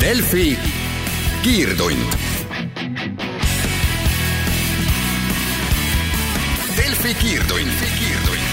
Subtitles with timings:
[0.00, 0.58] Delfi
[1.42, 2.12] kiirtund.
[6.76, 8.44] Delfi kiirtund, kiirtund.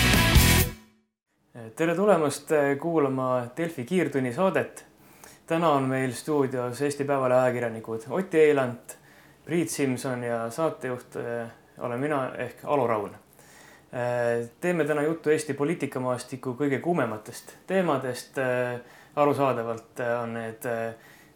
[1.75, 2.49] tere tulemast
[2.81, 4.85] kuulama Delfi kiirtunni saadet.
[5.47, 8.97] täna on meil stuudios Eesti Päevalehe ajakirjanikud Oti Eilant,
[9.45, 11.47] Priit Simson ja saatejuht eh,
[11.79, 13.15] olen mina ehk Alo Raun.
[13.15, 18.37] Eh, teeme täna juttu Eesti poliitikamaastiku kõige kuumematest teemadest.
[18.37, 18.79] Eh,
[19.15, 20.65] arusaadavalt on need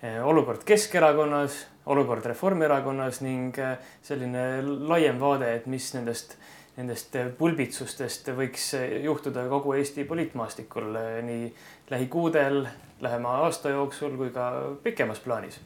[0.01, 3.57] olukord Keskerakonnas, olukord Reformierakonnas ning
[4.01, 6.37] selline laiem vaade, et mis nendest
[6.79, 8.71] nendest pulbitsustest võiks
[9.03, 10.95] juhtuda kogu Eesti poliitmaastikul
[11.27, 11.49] nii
[11.91, 12.63] lähikuudel,
[13.03, 14.51] lähema aasta jooksul kui ka
[14.83, 15.59] pikemas plaanis.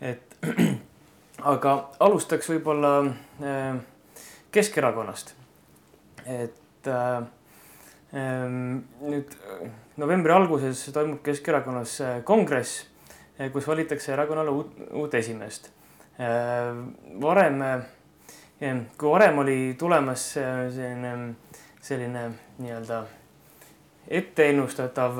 [0.00, 0.36] et
[1.54, 2.92] aga alustaks võib-olla
[4.52, 5.34] Keskerakonnast.
[6.26, 7.24] et äh,
[9.00, 9.36] nüüd
[9.96, 12.84] novembri alguses toimub Keskerakonnas kongress,
[13.52, 15.70] kus valitakse erakonnale uut, uut esimeest.
[17.20, 17.62] varem
[18.98, 21.34] kui varem oli tulemas selline,
[21.80, 23.02] selline nii-öelda
[24.12, 25.18] etteennustatav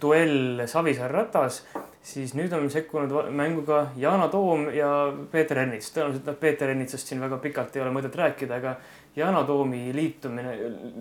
[0.00, 1.62] duell Savisaar-Ratas,
[2.02, 4.88] siis nüüd on sekkunud mängu ka Yana Toom ja
[5.32, 5.92] Peeter Ernits.
[5.94, 8.76] tõenäoliselt noh, Peeter Ernitsast siin väga pikalt ei ole mõtet rääkida, aga
[9.16, 10.56] Yana Toomi liitumine,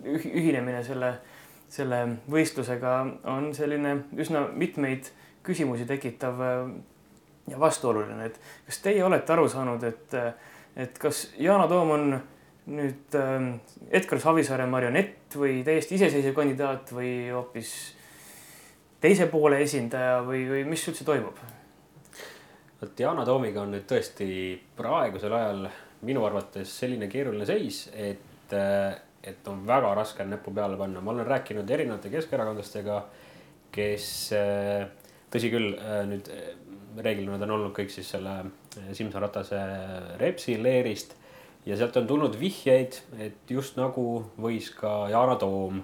[0.06, 1.14] ühinemine selle,
[1.70, 2.96] selle võistlusega
[3.32, 5.12] on selline üsna mitmeid
[5.44, 6.66] küsimusi tekitav äh,
[7.52, 10.18] ja vastuoluline, et kas teie olete aru saanud, et
[10.76, 12.14] et kas Yana Toom on
[12.72, 13.48] nüüd äh,
[13.92, 17.74] Edgar Savisaare marionett või täiesti iseseisev kandidaat või hoopis
[19.02, 21.40] teise poole esindaja või, või mis üldse toimub?
[22.82, 24.28] vot Yana Toomiga on nüüd tõesti
[24.78, 25.66] praegusel ajal
[26.08, 31.02] minu arvates selline keeruline seis, et, äh, et on väga raske näppu peale panna.
[31.02, 33.04] ma olen rääkinud erinevate keskerakondlastega,
[33.72, 34.88] kes äh,
[35.32, 36.30] tõsi küll, äh, nüüd
[37.02, 38.36] reeglina nad on olnud kõik siis selle
[38.92, 39.60] Simson Ratase
[40.20, 41.16] Repsi leerist
[41.66, 44.06] ja sealt on tulnud vihjeid, et just nagu
[44.42, 45.80] võis ka Yana Toom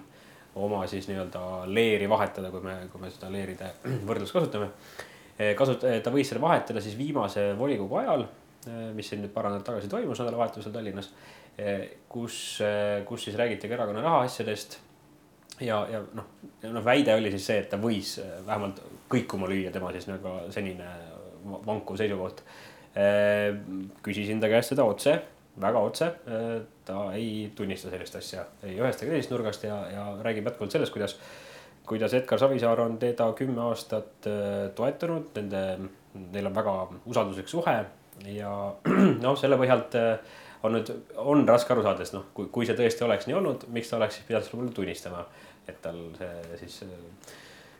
[0.58, 3.70] oma siis nii-öelda leeri vahetada, kui me, kui me seda leeride
[4.08, 4.68] võrdlust kasutame.
[5.56, 8.26] kasut-, ta võis selle vahetada siis viimase volikogu ajal,
[8.98, 11.12] mis siin nüüd paar nädalat tagasi toimus nädalavahetusel Tallinnas,
[12.10, 12.58] kus,
[13.06, 14.80] kus siis räägiti ka erakonna rahaasjadest
[15.60, 16.32] ja, ja noh,
[16.62, 18.80] noh väide oli siis see, et ta võis vähemalt
[19.10, 20.88] kõikuma lüüa tema siis nagu senine
[21.66, 22.42] vankuv seisukoht
[22.98, 23.52] Äh,
[24.02, 25.12] küsisin ta käest seda otse,
[25.60, 26.06] väga otse.
[26.26, 26.54] Äh,
[26.88, 30.94] ta ei tunnista sellist asja ei ühest ega teisest nurgast ja, ja räägib jätkuvalt sellest,
[30.94, 31.18] kuidas,
[31.86, 35.62] kuidas Edgar Savisaar on teda kümme aastat äh, toetanud, nende,
[36.32, 37.76] neil on väga usalduslik suhe
[38.32, 38.54] ja
[39.24, 39.94] noh, selle põhjalt
[40.64, 40.90] on nüüd,
[41.22, 44.00] on raske aru saada, sest noh, kui, kui see tõesti oleks nii olnud, miks ta
[44.00, 45.26] oleks siis pidanud seda mulle tunnistama,
[45.68, 46.82] et tal see siis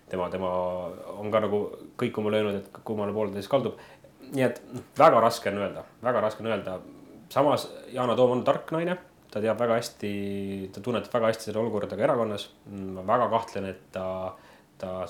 [0.09, 0.51] tema, tema
[1.19, 1.63] on ka nagu
[2.01, 3.81] kõikuma löönud, et kummale poole ta siis kaldub
[4.35, 4.61] nii et
[4.99, 6.79] väga raske on öelda, väga raske on öelda.
[7.33, 8.97] samas Yana Toom on tark naine,
[9.31, 12.49] ta teab väga hästi, ta tunnetab väga hästi seda olukorda ka erakonnas.
[12.69, 14.35] ma väga kahtlen, et ta,
[14.79, 15.07] ta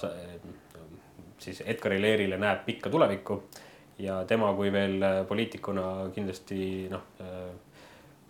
[1.39, 3.43] siis Edgari Leerile näeb pikka tulevikku
[3.99, 7.03] ja tema kui veel poliitikuna kindlasti noh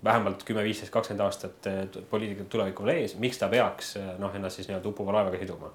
[0.04, 1.66] vähemalt kümme, viisteist, kakskümmend aastat
[2.10, 5.72] poliitikat tulevikul ees, miks ta peaks noh, ennast siis nii-öelda uppuva laevaga siduma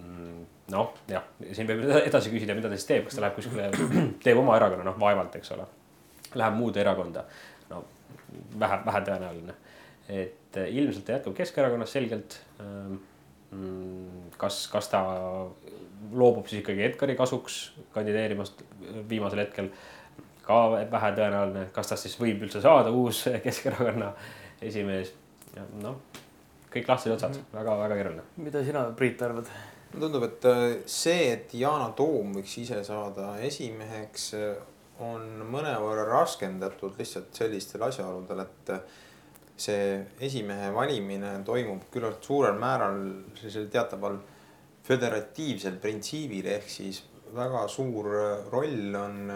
[0.00, 0.40] mm,
[0.72, 3.68] noh, jah, siin võib edasi küsida, mida ta siis teeb, kas ta läheb kuskile,
[4.24, 5.66] teeb oma erakonna, noh, vaevalt, eks ole.
[6.36, 7.22] Läheb muude erakonda,
[7.70, 7.82] no
[8.60, 9.54] vähe, vähe tõenäoline.
[10.08, 12.38] et eh, ilmselt ta jätkab Keskerakonnas selgelt.
[12.62, 12.98] Ähm,
[13.50, 15.00] mm, kas, kas ta
[16.12, 17.56] loobub siis ikkagi Edgari kasuks
[17.94, 18.62] kandideerimast
[19.10, 19.70] viimasel hetkel,
[20.46, 24.12] ka vähe tõenäoline, kas tast siis võib üldse saada uus Keskerakonna
[24.62, 25.12] esimees,
[25.82, 25.98] noh
[26.76, 27.58] kõik lahtised otsad mm, -hmm.
[27.58, 28.22] väga-väga keeruline.
[28.36, 29.48] mida sina, Priit, arvad?
[29.92, 34.56] mulle tundub, et äh, see, et Yana Toom võiks ise saada esimeheks, äh,
[35.00, 38.80] on mõnevõrra raskendatud lihtsalt sellistel asjaoludel, et äh,
[39.56, 42.98] see esimehe valimine toimub küllalt suurel määral
[43.34, 44.18] sellisel teataval
[44.84, 47.02] föderatiivsel printsiibil, ehk siis
[47.34, 48.10] väga suur
[48.52, 49.32] roll on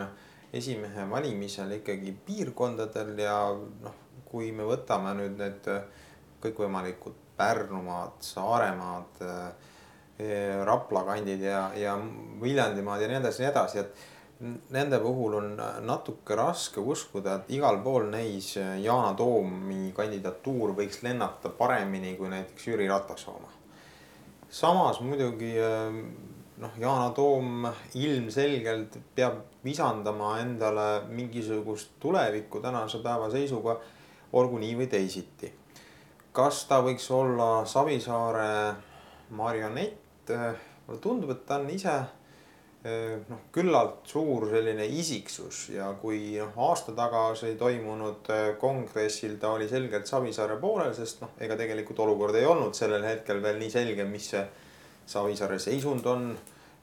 [0.52, 3.98] esimehe valimisel ikkagi piirkondadel ja noh,
[4.30, 5.68] kui me võtame nüüd need
[6.42, 9.68] kõikvõimalikud Pärnumaad, Saaremaad äh,,
[10.20, 11.94] Eh, Rapla kandid ja, ja
[12.42, 15.46] Viljandimaad ja nii edasi nii edasi, et nende puhul on
[15.86, 22.68] natuke raske uskuda, et igal pool neis Yana Toomi kandidatuur võiks lennata paremini kui näiteks
[22.68, 23.48] Jüri Ratase oma.
[24.50, 25.54] samas muidugi
[26.60, 33.78] noh, Yana Toom ilmselgelt peab visandama endale mingisugust tulevikku tänase päeva seisuga,
[34.32, 35.52] olgu nii või teisiti.
[36.32, 38.74] kas ta võiks olla Savisaare
[39.30, 39.98] marionett?
[40.30, 41.94] et mulle tundub, et ta on ise
[43.28, 48.30] noh, küllalt suur selline isiksus ja kui noh, aasta tagasi toimunud
[48.60, 53.42] kongressil ta oli selgelt Savisaare poolel, sest noh, ega tegelikult olukord ei olnud sellel hetkel
[53.42, 54.44] veel nii selge, mis see
[55.10, 56.32] Savisaare seisund on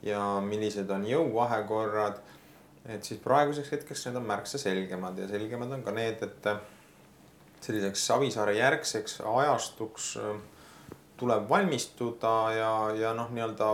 [0.05, 2.19] ja millised on jõuvahekorrad.
[2.87, 6.59] et siis praeguseks hetkeks need on märksa selgemad ja selgemad on ka need, et äh,
[7.61, 10.13] selliseks Savisaare järgseks ajastuks
[11.17, 13.71] tuleb valmistuda ja, ja noh, nii-öelda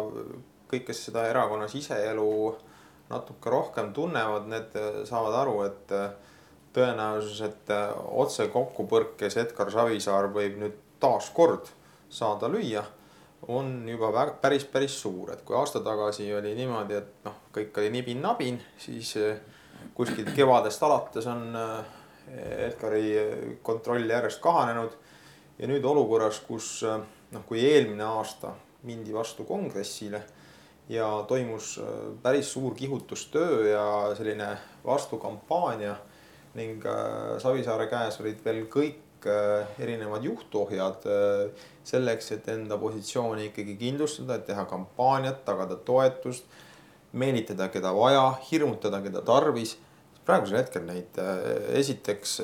[0.72, 2.30] kõik, kes seda erakonna siseelu
[3.12, 5.94] natuke rohkem tunnevad, need saavad aru, et
[6.74, 7.74] tõenäosus, et
[8.24, 11.70] otse kokkupõrkes Edgar Savisaar võib nüüd taas kord
[12.14, 12.84] saada lüüa,
[13.48, 17.80] on juba väga, päris, päris suur, et kui aasta tagasi oli niimoodi, et noh, kõik
[17.82, 19.16] oli nibin-nabin, siis
[19.96, 21.58] kuskilt kevadest alates on
[22.34, 24.92] Edgari kontroll järjest kahanenud.
[25.60, 28.54] ja nüüd olukorras, kus noh, kui eelmine aasta
[28.84, 30.24] mindi vastu kongressile
[30.90, 31.80] ja toimus
[32.24, 35.96] päris suur kihutustöö ja selline vastukampaania
[36.56, 36.84] ning
[37.38, 41.08] Savisaare käes olid veel kõik äh, erinevad juhtohjad
[41.84, 46.46] selleks, et enda positsiooni ikkagi kindlustada, et teha kampaaniat, tagada toetust,
[47.20, 49.78] meelitada, keda vaja, hirmutada, keda tarvis.
[50.24, 51.18] praegusel hetkel neid
[51.76, 52.38] esiteks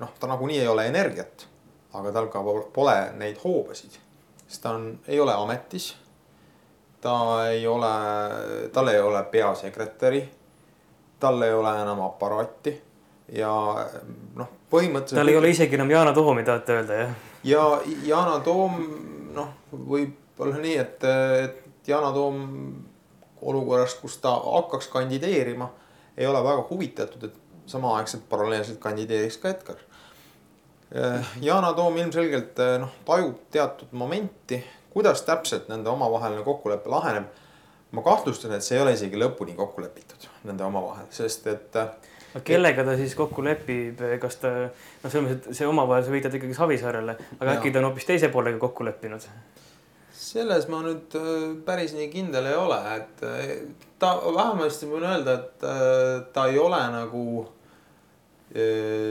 [0.00, 1.44] noh, ta nagunii ei ole energiat,
[1.92, 2.40] aga tal ka
[2.72, 3.98] pole neid hoobasid,
[4.46, 5.92] sest ta on, ei ole ametis
[7.06, 7.92] ta ei ole,
[8.72, 10.28] tal ei ole peasekretäri.
[11.20, 12.82] tal ei ole enam aparaati
[13.32, 13.50] ja
[14.36, 15.18] noh, põhimõtteliselt.
[15.18, 17.16] tal ei ole isegi enam Yana Toomi, tahate öelda jah?
[17.44, 17.64] ja
[18.06, 18.76] Yana Toom
[19.34, 21.06] noh, võib olla nii, et,
[21.46, 22.44] et Yana Toom
[23.46, 25.68] olukorrast, kus ta hakkaks kandideerima,
[26.16, 29.82] ei ole väga huvitatud, et samaaegselt paralleelselt kandideeriks ka Edgar.
[31.42, 34.62] Yana Toom ilmselgelt noh, tajub teatud momenti,
[34.94, 37.26] kuidas täpselt nende omavaheline kokkulepe laheneb?
[37.94, 41.76] ma kahtlustan, et see ei ole isegi lõpuni kokku lepitud nende omavahel, sest et.
[41.78, 42.14] Äh,
[42.44, 46.34] kellega ta siis kokku lepib, kas ta, noh, selles mõttes, et see omavahel, sa viitad
[46.36, 47.56] ikkagi Savisaarele, aga ja.
[47.56, 49.28] äkki ta on hoopis teise poolega kokku leppinud?
[50.26, 53.52] selles ma nüüd äh, päris nii kindel ei ole, et äh,
[54.00, 57.26] ta vähemasti võin öelda, et ta ei ole nagu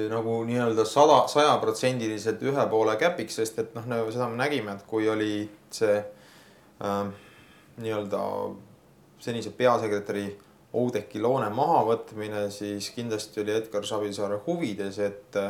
[0.10, 5.10] nagu nii-öelda sada, sajaprotsendiliselt ühe poole käpiks, sest et noh, seda me nägime, et kui
[5.12, 5.44] oli
[5.76, 7.02] see äh,
[7.84, 8.22] nii-öelda
[9.20, 10.26] senise peasekretäri
[10.76, 15.42] Oudekki Loone mahavõtmine, siis kindlasti oli Edgar Savisaare huvides, et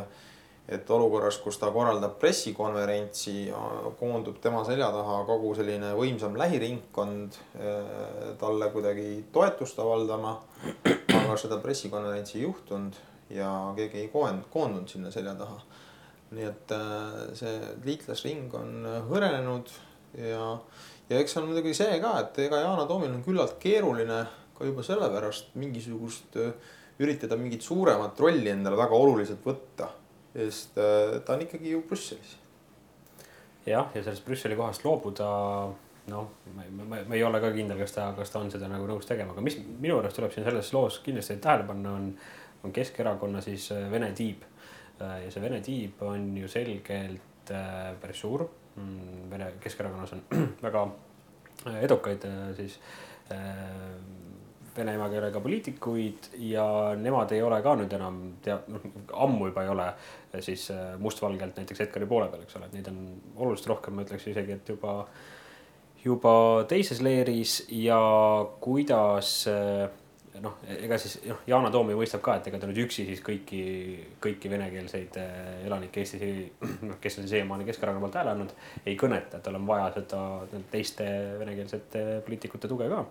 [0.65, 3.51] et olukorras, kus ta korraldab pressikonverentsi,
[3.99, 7.37] koondub tema selja taha kogu selline võimsam lähiringkond
[8.41, 10.39] talle kuidagi toetust avaldama.
[11.15, 12.97] aga seda pressikonverentsi ei juhtunud
[13.33, 15.61] ja keegi ei koondunud sinna selja taha.
[16.35, 16.73] nii et
[17.37, 19.69] see liitlasring on hõrenenud
[20.17, 20.47] ja,
[21.09, 24.23] ja eks on muidugi see ka, et ega Yana Toomil on küllalt keeruline
[24.57, 26.37] ka juba sellepärast mingisugust
[27.01, 29.89] üritada mingit suuremat rolli endale väga oluliselt võtta.
[30.35, 32.37] sest ta on ikkagi ju Brüsselis.
[33.65, 35.27] jah, ja sellest Brüsseli kohast loobuda,
[36.11, 38.87] noh, ma, ma, ma ei ole ka kindel, kas ta, kas ta on seda nagu
[38.87, 42.11] nõus tegema, aga mis minu arust tuleb siin selles loos kindlasti tähele panna, on,
[42.63, 44.43] on Keskerakonna siis Vene tiib.
[44.99, 47.51] ja see Vene tiib on ju selgelt
[47.99, 50.23] päris suur Mm, Vene Keskerakonnas on
[50.65, 50.87] väga
[51.67, 52.79] äh, edukaid äh, siis
[53.31, 53.37] äh,
[54.77, 56.65] vene emakeelega poliitikuid ja
[56.99, 58.85] nemad ei ole ka nüüd enam teab, noh
[59.25, 59.89] ammu juba ei ole
[60.45, 60.67] siis
[60.99, 63.01] mustvalgelt näiteks Edgari poole peal, eks ole, et neid on
[63.35, 64.97] oluliselt rohkem, ma ütleks isegi, et juba,
[66.03, 66.33] juba
[66.69, 68.01] teises leeris ja
[68.61, 69.87] kuidas äh,
[70.43, 73.21] noh, ega siis noh, Yana Toom ju mõistab ka, et ega ta nüüd üksi siis
[73.25, 73.61] kõiki,
[74.23, 75.17] kõiki venekeelseid
[75.65, 76.45] elanikke Eestis ei,
[76.89, 78.53] noh, kes on siiamaani Keskerakonna poolt hääle andnud,
[78.85, 80.21] ei kõneta, et tal on vaja seda
[80.73, 81.07] teiste
[81.41, 83.03] venekeelsete poliitikute tuge ka.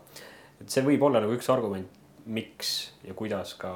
[0.61, 3.73] Et see võib olla nagu üks argument, miks ja kuidas ka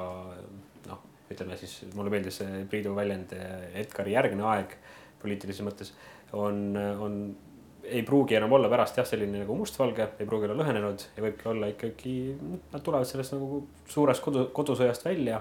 [0.89, 3.35] noh, ütleme siis mulle meeldis see Priidu väljend
[3.77, 4.79] Edgari järgne aeg
[5.21, 5.93] poliitilises mõttes
[6.33, 7.21] on, on
[7.89, 11.49] ei pruugi enam olla pärast jah, selline nagu mustvalge, ei pruugi olla lõhenenud ja võibki
[11.51, 12.17] olla ikkagi,
[12.73, 15.41] nad tulevad sellest nagu suurest kodu, kodusõjast välja.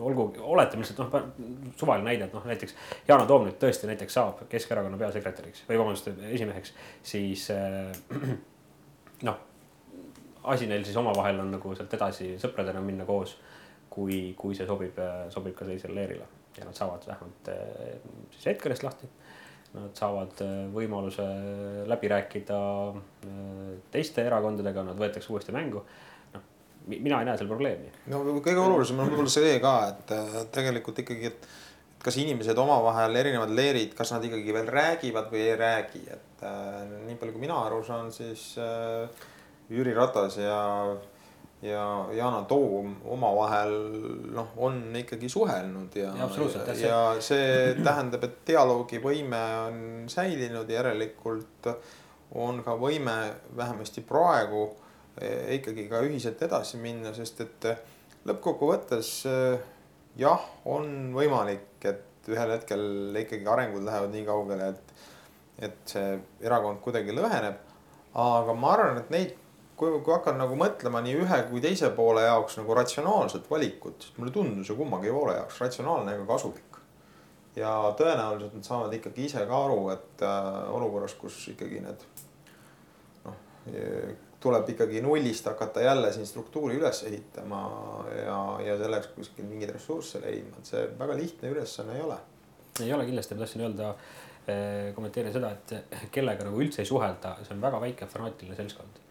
[0.00, 2.72] Olgu, oletame lihtsalt noh, suvaline näide, et noh, näiteks
[3.08, 6.72] Yana Toom nüüd tõesti näiteks saab Keskerakonna peasekretäriks või vabandust, esimeheks,
[7.04, 7.90] siis äh,
[9.28, 9.42] noh,
[10.44, 13.36] asi neil siis omavahel on nagu sealt edasi sõpradena minna koos,
[13.92, 14.98] kui, kui see sobib,
[15.30, 17.98] sobib ka sellisele leerile ja nad saavad vähemalt äh,
[18.34, 19.08] siis Edgarist lahti
[19.72, 21.24] Nad saavad äh, võimaluse
[21.88, 22.56] läbi rääkida
[22.92, 23.36] äh,
[23.94, 25.80] teiste erakondadega, nad võetakse uuesti mängu.
[26.34, 26.42] noh,
[26.92, 27.88] mina ei näe seal probleemi.
[28.12, 30.12] no kõige olulisem on võib-olla see ka, et
[30.52, 31.48] tegelikult ikkagi, et
[32.02, 36.82] kas inimesed omavahel, erinevad leerid, kas nad ikkagi veel räägivad või ei räägi, et äh,
[37.06, 39.24] nii palju, kui mina aru saan, siis äh,
[39.70, 40.60] Jüri Ratas ja
[41.62, 43.74] ja Yana Toom omavahel
[44.34, 46.28] noh, on ikkagi suhelnud ja, Ja
[46.82, 49.76] ja, ja see tähendab, et dialoogivõime on
[50.10, 51.70] säilinud, järelikult
[52.34, 53.14] on ka võime
[53.56, 54.64] vähemasti praegu
[55.20, 57.68] eh, ikkagi ka ühiselt edasi minna, sest et
[58.26, 59.68] lõppkokkuvõttes eh,
[60.18, 65.06] jah, on võimalik, et ühel hetkel ikkagi arengud lähevad nii kaugele, et,
[65.68, 67.70] et see erakond kuidagi lõheneb.
[68.18, 69.36] aga ma arvan, et neid,
[69.82, 74.18] kui, kui hakkan nagu mõtlema nii ühe kui teise poole jaoks nagu ratsionaalset valikut, siis
[74.18, 76.78] mulle tundus ju kummagi poole jaoks ratsionaalne ega kasulik.
[77.56, 82.06] ja tõenäoliselt nad saavad ikkagi ise ka aru, et äh, olukorras, kus ikkagi need
[83.26, 83.34] noh,
[84.40, 87.60] tuleb ikkagi nullist hakata jälle siin struktuuri üles ehitama
[88.16, 92.18] ja, ja selleks kuskil mingeid ressursse leidma, et see väga lihtne ülesanne ei ole.
[92.80, 93.94] ei ole kindlasti, ma tahtsin öelda,
[94.94, 99.02] kommenteerida seda, et kellega nagu üldse ei suhelda, see on väga väike fanaatiline seltskond.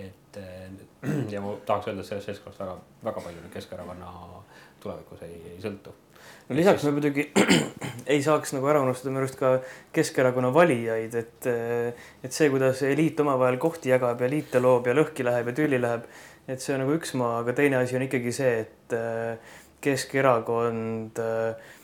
[0.00, 0.66] Et eh,
[1.32, 2.76] ja ma tahaks öelda, et sellest seltskonnast väga,
[3.06, 4.10] väga palju nüüd Keskerakonna
[4.82, 5.94] tulevikus ei, ei sõltu.
[6.48, 7.28] no lisaks me muidugi
[8.12, 9.56] ei saaks nagu ära unustada minu arust ka
[9.96, 11.50] Keskerakonna valijaid, et,
[12.24, 15.80] et see, kuidas eliit omavahel kohti jagab ja liite loob ja lõhki läheb ja tülli
[15.82, 16.08] läheb,
[16.46, 21.18] et see on nagu üks maa, aga teine asi on ikkagi see, et äh, Keskerakond
[21.22, 21.74] äh,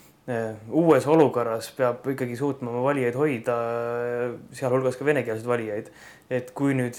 [0.71, 3.57] uues olukorras peab ikkagi suutma oma valijaid hoida,
[4.55, 5.89] sealhulgas ka venekeelseid valijaid.
[6.31, 6.97] et kui nüüd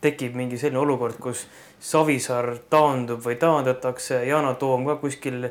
[0.00, 1.46] tekib mingi selline olukord, kus
[1.80, 5.48] Savisaar taandub või taandatakse, Yana Toom ka kuskil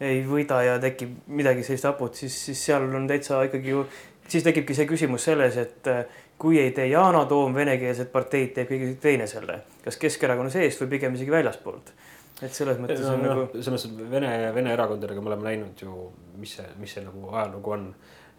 [0.00, 3.86] ei võida ja tekib midagi sellist haput, siis, siis seal on täitsa ikkagi ju,
[4.28, 6.04] siis tekibki see küsimus selles, et äh,
[6.38, 10.96] kui ei tee Yana Toom venekeelset parteid, teeb keegi teine selle, kas Keskerakonna seest või
[10.96, 11.94] pigem isegi väljaspoolt.
[12.42, 15.48] Et selles mõttes no, on no, nagu selles mõttes, et Vene, Vene erakondadega me oleme
[15.50, 16.08] näinud ju,
[16.40, 17.90] mis see, mis see nagu ajalugu on.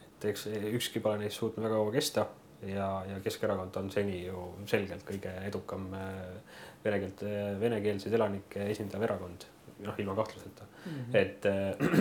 [0.06, 2.28] et eks ükski pole neist suutnud väga kaua kesta
[2.68, 7.26] ja, ja Keskerakond on seni ju selgelt kõige edukam äh, vene keelt,
[7.62, 9.48] venekeelseid elanikke esindav erakond,
[9.86, 10.92] noh, ilma kahtluseta mm.
[10.92, 11.18] -hmm.
[11.22, 11.50] et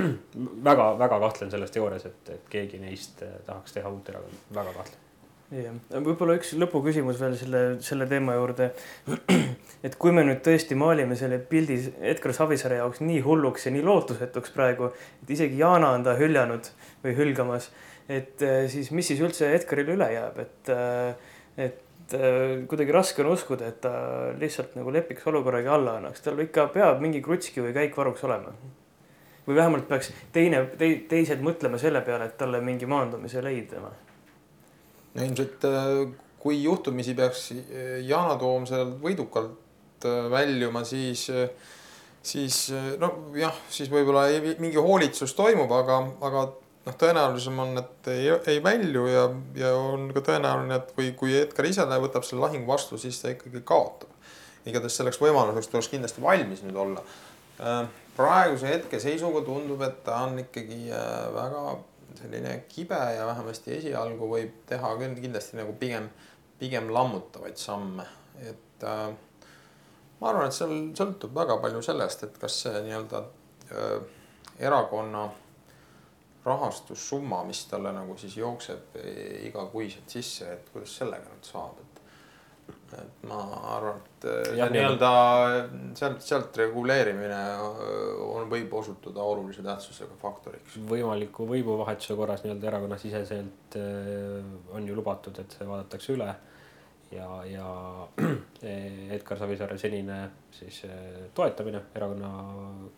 [0.68, 5.03] väga-väga kahtlen selles teoorias, et, et keegi neist äh, tahaks teha uut erakonda, väga kahtlen
[5.62, 8.70] jah, võib-olla üks lõpuküsimus veel selle, selle teema juurde.
[9.86, 11.78] et kui me nüüd tõesti maalime selle pildi
[12.12, 14.90] Edgar Savisaare jaoks nii hulluks ja nii lootusetuks praegu,
[15.22, 16.70] et isegi Yana on ta hüljanud
[17.04, 17.70] või hülgamas,
[18.08, 20.72] et eh, siis mis siis üldse Edgarile üle jääb, et,
[21.68, 23.92] et eh, kuidagi raske on uskuda, et ta
[24.40, 28.56] lihtsalt nagu lepiks olukorraga alla annaks, tal ikka peab mingi krutski või käik varuks olema.
[29.44, 33.92] või vähemalt peaks teine te,, teised mõtlema selle peale, et talle mingi maandumise leidma
[35.14, 35.66] no ilmselt
[36.44, 37.46] kui juhtumisi peaks
[38.04, 41.22] Yana Toom sealt võidukalt väljuma, siis,
[42.20, 42.58] siis
[43.00, 44.26] nojah, siis võib-olla
[44.60, 46.42] mingi hoolitsus toimub, aga, aga
[46.84, 49.24] noh, tõenäolisem on, et ei, ei välju ja,
[49.58, 53.32] ja on ka tõenäoline, et kui, kui Edgar ise võtab selle lahingu vastu, siis ta
[53.32, 54.12] ikkagi kaotab.
[54.64, 57.02] igatahes selleks võimaluseks tuleks kindlasti valmis nüüd olla.
[58.16, 60.86] praeguse hetke seisuga tundub, et ta on ikkagi
[61.34, 61.64] väga
[62.18, 66.08] selline kibe ja vähemasti esialgu võib teha küll kindlasti nagu pigem,
[66.58, 68.06] pigem lammutavaid samme,
[68.42, 69.06] et äh,
[70.20, 73.96] ma arvan, et seal sõltub väga palju sellest, et kas see nii-öelda äh,
[74.68, 75.26] erakonna
[76.44, 78.98] rahastussumma, mis talle nagu siis jookseb
[79.48, 81.93] igakuiselt sisse, et kuidas sellega nüüd saab, et
[83.00, 83.40] et ma
[83.74, 84.26] arvan, et
[84.72, 85.10] nii-öelda
[85.98, 87.40] sealt, sealt reguleerimine
[88.24, 90.78] on, võib osutuda olulise tähtsusega faktoriks.
[90.90, 93.78] võimaliku võimuvahetuse korras nii-öelda erakonnasiseselt
[94.76, 96.32] on ju lubatud, et see vaadatakse üle.
[97.14, 97.66] Ja, ja
[99.14, 100.16] Edgar Savisaare senine
[100.54, 100.80] siis
[101.36, 102.30] toetamine erakonna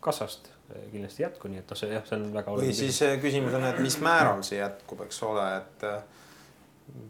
[0.00, 0.52] kassast
[0.92, 3.58] kindlasti ei jätku, nii et noh, see jah, see on väga või siis küsimus.
[3.58, 5.84] on, et mis määral see jätkub, eks ole, et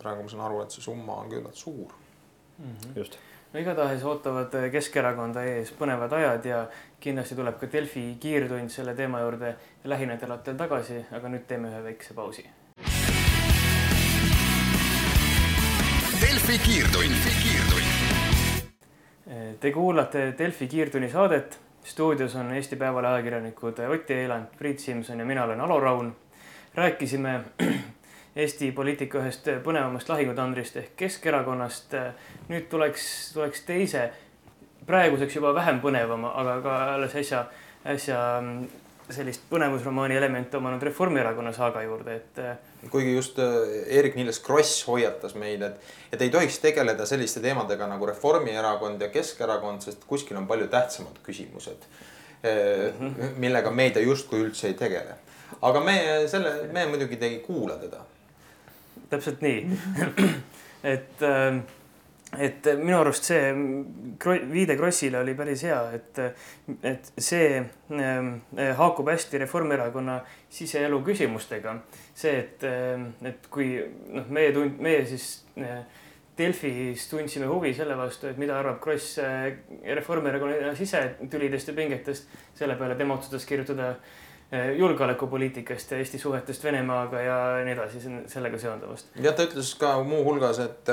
[0.00, 1.94] praegu ma saan aru, et see summa on küllalt suur
[2.58, 2.64] mm.
[2.64, 2.96] -hmm.
[2.96, 3.18] just.
[3.52, 6.66] no igatahes ootavad Keskerakonda ees põnevad ajad ja
[7.00, 12.14] kindlasti tuleb ka Delfi kiirtund selle teema juurde lähinädalatel tagasi, aga nüüd teeme ühe väikse
[12.14, 12.46] pausi.
[16.20, 17.86] Delfi kiirtund, kiirtund.
[19.60, 21.58] Te kuulate Delfi kiirtunni saadet.
[21.86, 26.16] stuudios on Eesti Päevalehe ajakirjanikud Ott Eiland, Priit Simson ja mina olen Alo Raun.
[26.74, 27.40] rääkisime
[28.36, 31.94] Eesti poliitika ühest põnevamast lahingutandrist ehk Keskerakonnast.
[32.50, 34.10] nüüd tuleks, tuleks teise,
[34.86, 37.46] praeguseks juba vähem põnevama, aga ka alles äsja,
[37.88, 38.18] äsja
[39.10, 42.40] sellist põnevusromaani elemente omanud Reformierakonna saaga juurde, et.
[42.90, 49.02] kuigi just Eerik-Niiles Kross hoiatas meid, et, et ei tohiks tegeleda selliste teemadega nagu Reformierakond
[49.02, 51.86] ja Keskerakond, sest kuskil on palju tähtsamad küsimused
[52.42, 53.38] mm, -hmm.
[53.38, 55.14] millega meedia justkui üldse ei tegele.
[55.62, 58.04] aga me selle, me muidugi ei kuula teda
[59.10, 59.66] täpselt nii
[60.94, 61.60] et äh,
[62.42, 63.52] et minu arust see
[64.50, 66.18] viide Krossile oli päris hea, et,
[66.84, 68.32] et see ähm,
[68.80, 70.18] haakub hästi Reformierakonna
[70.52, 71.76] siseelu küsimustega.
[72.14, 73.76] see, et, ähm, et kui
[74.10, 75.80] noh, meie tund-, meie siis äh,
[76.36, 79.54] Delfis tundsime huvi selle vastu, et mida arvab Kross äh,
[79.94, 82.28] Reformierakonna sisetülidest ja pingetest.
[82.54, 88.58] selle peale tema otsustas kirjutada äh, julgeolekupoliitikast ja Eesti suhetest Venemaaga ja nii edasi, sellega
[88.62, 89.08] seonduvast.
[89.18, 90.92] jah, ta ütles ka muuhulgas, et,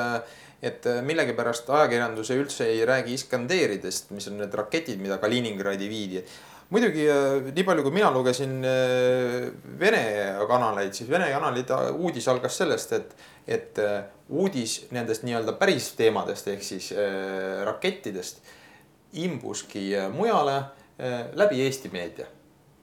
[0.65, 6.25] et millegipärast ajakirjandus üldse ei räägi Iskanderidest, mis on need raketid, mida Kaliningradi viidi
[6.73, 7.05] muidugi
[7.53, 8.55] nii palju, kui mina lugesin
[9.79, 10.03] Vene
[10.49, 13.15] kanaleid, siis Vene kanalid uudis algas sellest, et,
[13.47, 13.81] et
[14.33, 16.89] uudis nendest nii-öelda päris teemadest ehk siis
[17.69, 18.41] rakettidest
[19.21, 20.61] imbuski mujale
[21.37, 22.25] läbi Eesti meedia.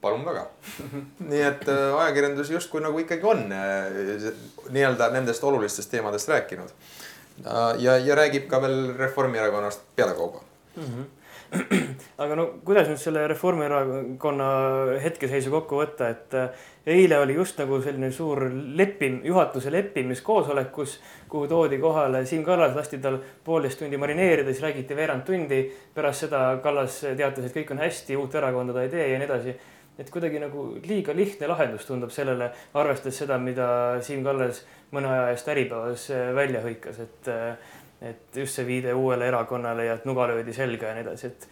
[0.00, 0.47] Palun väga
[1.30, 4.33] nii et äh, ajakirjandus justkui nagu ikkagi on äh,
[4.71, 6.75] nii-öelda nendest olulistest teemadest rääkinud.
[7.78, 10.45] ja, ja räägib ka veel Reformierakonnast pealekauba
[10.76, 10.85] mm.
[10.85, 11.09] -hmm
[12.23, 14.50] aga no kuidas nüüd selle Reformierakonna
[15.02, 18.45] hetkeseisu kokku võtta, et äh, eile oli just nagu selline suur
[18.78, 20.97] leppim-, juhatuse leppimiskoosolek, kus,
[21.30, 25.64] kuhu toodi kohale Siim Kallas, lasti tal poolteist tundi marineerida, siis räägiti veerand tundi.
[25.95, 29.30] pärast seda Kallas teatas, et kõik on hästi, uut erakonda ta ei tee ja nii
[29.30, 29.57] edasi.
[30.00, 33.69] Et kuidagi nagu liiga lihtne lahendus tundub sellele, arvestades seda, mida
[34.04, 34.62] Siim Kallas
[34.95, 39.85] mõne aja eest Äripäevas äh, välja hõikas, et äh, et just see viide uuele erakonnale
[39.85, 41.49] ja et nuga löödi selga ja nii edasi, et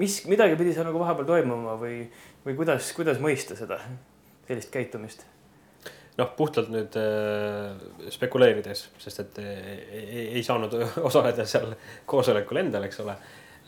[0.00, 1.98] mis, midagi pidi seal nagu vahepeal toimuma või,
[2.46, 3.80] või kuidas, kuidas mõista seda,
[4.48, 5.26] sellist käitumist?
[6.16, 7.74] noh, puhtalt nüüd äh,
[8.14, 10.72] spekuleerides, sest et äh, ei, ei saanud
[11.08, 11.74] osaleda seal
[12.08, 13.18] koosolekul endal, eks ole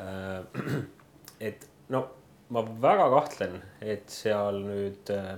[0.00, 0.78] äh,.
[1.50, 2.06] et no
[2.54, 5.34] ma väga kahtlen, et seal nüüd äh,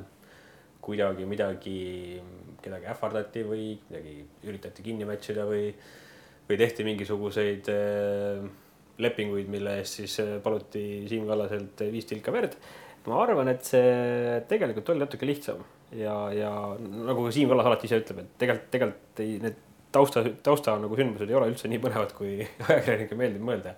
[0.84, 1.80] kuidagi midagi,
[2.62, 4.14] kedagi ähvardati või kuidagi
[4.46, 5.72] üritati kinni mätsida või
[6.50, 8.46] või tehti mingisuguseid äh,
[9.00, 12.56] lepinguid, mille eest siis äh, paluti Siim Kallaselt viis tilka verd.
[13.06, 15.62] ma arvan, et see tegelikult oli natuke lihtsam
[15.96, 19.62] ja, ja nagu Siim Kallas alati ise ütleb, et tegelikult, tegelikult ei, need
[19.94, 22.36] tausta, tausta nagu sündmused ei ole üldse nii põnevad, kui
[22.68, 23.74] ajakirjanikele meeldib mõelda.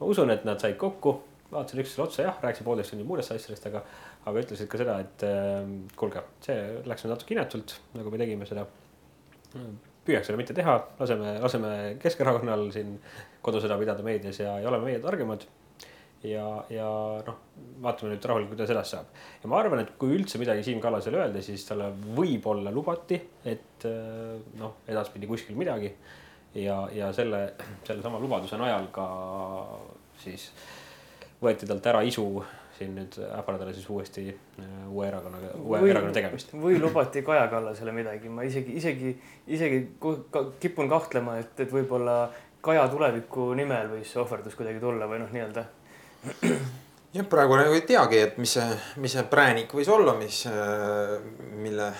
[0.00, 1.16] ma usun, et nad said kokku,
[1.50, 3.82] vaatasid üksteisele otsa, jah, rääkisid poolteist tundi muudest asjadest, aga,
[4.26, 6.56] aga ütlesid ka seda, et äh, kuulge, see
[6.88, 8.66] läks nüüd natuke inetult, nagu me tegime seda
[10.06, 11.70] püüaks seda mitte teha, laseme, laseme
[12.02, 12.96] Keskerakonnal siin
[13.44, 15.46] kodusõda pidada meedias ja, ja oleme meie targemad.
[16.26, 16.86] ja, ja
[17.26, 17.40] noh,
[17.82, 19.10] vaatame nüüd rahulikult, kuidas edasi saab.
[19.42, 23.86] ja ma arvan, et kui üldse midagi Siim Kallasele öelda, siis talle võib-olla lubati, et
[24.60, 25.92] noh, edaspidi kuskil midagi.
[26.62, 27.42] ja, ja selle,
[27.84, 29.06] sellesama lubaduse najal ka
[30.22, 30.50] siis
[31.46, 32.26] võeti talt ära isu
[32.76, 36.52] siin nüüd ähvardada siis uuesti äh, uue erakonnaga, uue või, erakonna tegemist.
[36.60, 39.12] või lubati Kaja Kallasele midagi, ma isegi, isegi,
[39.56, 39.80] isegi
[40.60, 42.26] kipun kahtlema, et, et võib-olla
[42.66, 45.64] Kaja tuleviku nimel võis see ohverdus kuidagi tulla või noh, nii-öelda.
[47.16, 48.68] jah, praegu nagu ei teagi, et mis see,
[49.02, 50.42] mis see präänik võis olla, mis,
[51.62, 51.90] mille,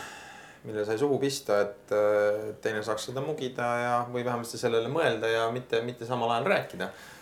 [0.66, 1.94] mille sai suhu pista, et
[2.64, 6.90] teine saaks seda mugida ja, või vähemasti sellele mõelda ja mitte, mitte samal ajal rääkida
[6.90, 7.15] Äh,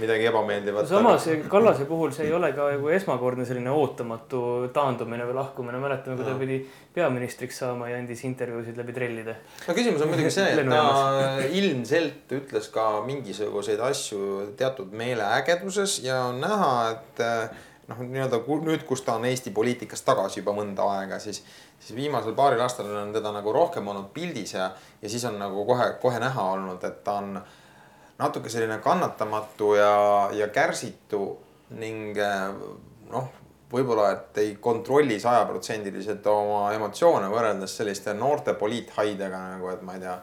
[0.00, 0.86] midagi ebameeldivat.
[0.88, 6.16] samas Kallase puhul see ei ole ka nagu esmakordne selline ootamatu taandumine või lahkumine, mäletame,
[6.16, 6.56] kui ta pidi
[6.94, 9.36] peaministriks saama ja andis intervjuusid läbi trellide.
[9.66, 10.86] no küsimus on muidugi see, et ta
[11.60, 18.86] ilmselt ütles ka mingisuguseid asju teatud meeleägeduses ja on näha, et äh, noh, nii-öelda nüüd,
[18.88, 21.42] kus ta on Eesti poliitikas tagasi juba mõnda aega, siis,
[21.76, 24.70] siis viimasel paaril aastal on teda nagu rohkem olnud pildis ja,
[25.02, 27.36] ja siis on nagu kohe, kohe näha olnud, et ta on
[28.18, 29.94] natuke selline kannatamatu ja,
[30.36, 31.22] ja kärsitu
[31.78, 32.52] ning eh,
[33.12, 33.30] noh,
[33.72, 40.04] võib-olla, et ei kontrolli sajaprotsendiliselt oma emotsioone võrreldes selliste noorte poliithaidega nagu, et ma ei
[40.04, 40.20] tea.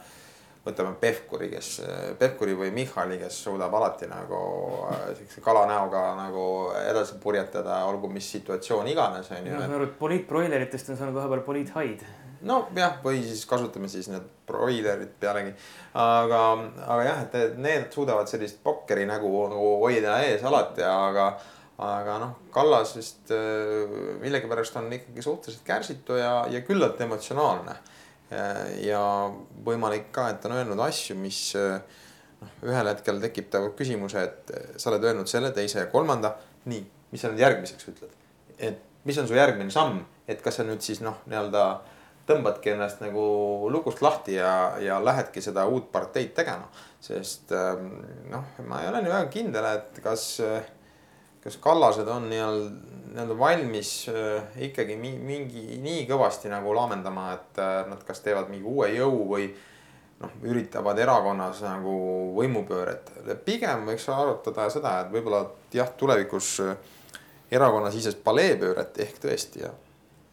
[0.60, 1.68] võtame Pevkuri, kes,
[2.20, 4.40] Pevkuri või Michali, kes suudab alati nagu
[4.92, 6.46] eh, siukse kalanäoga nagu
[6.84, 9.54] edasi purjetada, olgu mis situatsioon iganes on ju.
[9.56, 12.04] ma saan aru, et poliitbroileritest on saanud vahepeal poliithaid
[12.48, 15.54] nojah, või siis kasutame siis need broilerid pealegi.
[15.94, 16.42] aga,
[16.86, 21.30] aga jah, et need suudavad sellist pokkeri nägu nagu hoida ees alati, aga,
[21.86, 27.80] aga noh, Kallas vist äh, millegipärast on ikkagi suhteliselt kärsitu ja, ja küllalt emotsionaalne.
[28.86, 29.02] ja
[29.66, 31.80] võimalik ka, et on öelnud asju, mis äh,
[32.42, 36.36] noh, ühel hetkel tekitavad küsimuse, et sa oled öelnud selle, teise ja kolmanda.
[36.70, 38.14] nii, mis sa nüüd järgmiseks ütled?
[38.60, 41.64] et mis on su järgmine samm, et kas sa nüüd siis noh, nii-öelda
[42.30, 43.24] tõmbadki ennast nagu
[43.74, 46.70] lukust lahti ja, ja lähedki seda uut parteid tegema.
[47.02, 47.94] sest ähm,
[48.32, 50.26] noh, ma ei ole nii väga kindel, et kas,
[51.44, 58.04] kas Kallased on nii-öelda, valmis äh, ikkagi mingi nii kõvasti nagu laamendama, et äh, nad
[58.08, 59.48] kas teevad mingi uue jõu või
[60.20, 61.96] noh, üritavad erakonnas nagu
[62.36, 63.14] võimupööret.
[63.46, 66.58] pigem võiks arutada seda, et võib-olla jah, tulevikus
[67.50, 69.72] erakonnasisest paleepööret ehk tõesti ja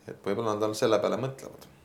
[0.07, 1.76] et võib-olla nad selle peale mõtlevad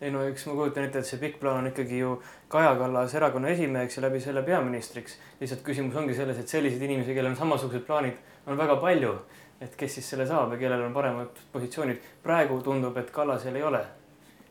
[0.00, 2.14] ei no eks ma kujutan ette, et see pikk plaan on ikkagi ju
[2.52, 5.16] Kaja Kallas erakonna esimeheks ja läbi selle peaministriks.
[5.40, 9.14] lihtsalt küsimus ongi selles, et selliseid inimesi, kellel on samasugused plaanid, on väga palju.
[9.60, 12.00] et kes siis selle saab ja kellel on paremad positsioonid.
[12.22, 13.84] praegu tundub, et Kallasel ei ole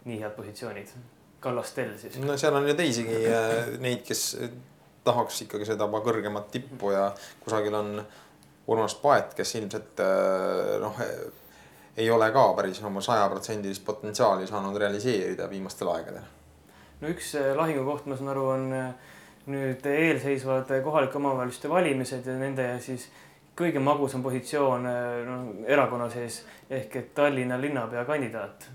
[0.05, 0.95] nii head positsioonid.
[1.39, 2.17] Kallastel siis.
[2.19, 4.39] no seal on ju teisigi äh, neid, kes
[5.03, 7.11] tahaks ikkagi seda oma kõrgemat tippu ja
[7.43, 7.97] kusagil on
[8.67, 10.99] Urmas Paet, kes ilmselt äh, noh
[11.97, 16.23] ei ole ka päris oma sajaprotsendilist potentsiaali saanud realiseerida viimastel aegadel.
[17.01, 18.93] no üks äh, lahingukoht, ma saan aru, on äh,
[19.45, 23.09] nüüd eelseisvad kohalike omavalitsuste valimised ja nende siis
[23.59, 24.87] kõige magusam positsioon
[25.27, 25.35] no,
[25.69, 28.69] erakonna sees ehk et Tallinna linnapea kandidaat.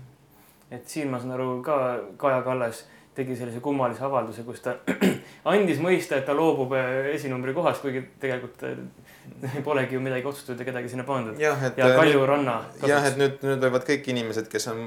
[0.71, 1.75] et siin ma saan aru ka
[2.17, 2.85] Kaja Kallas
[3.19, 4.75] tegi sellise kummalise avalduse, kus ta
[5.53, 10.63] andis mõista, et ta loobub äh, esinumbri kohast, kuigi tegelikult äh, polegi ju midagi otsustatud
[10.63, 11.39] ja kedagi sinna pandud.
[11.41, 12.59] ja, ja Kalju Ranna.
[12.87, 14.83] jah, et nüüd, nüüd võivad kõik inimesed, kes on